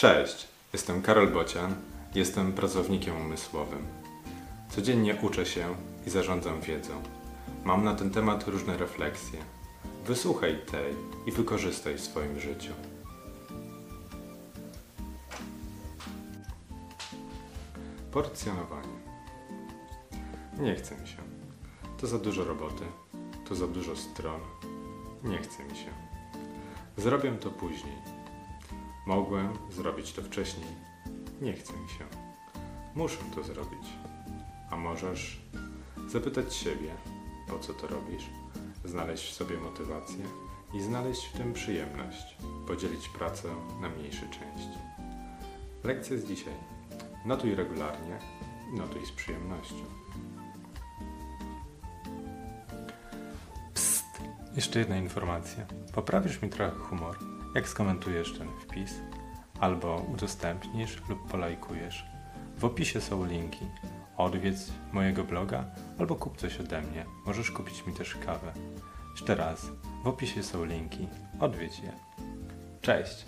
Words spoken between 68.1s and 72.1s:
kawę. Jeszcze raz, w opisie są linki. Odwiedź je.